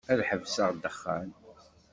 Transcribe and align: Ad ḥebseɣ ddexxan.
Ad 0.11 0.19
ḥebseɣ 0.29 0.69
ddexxan. 0.75 1.29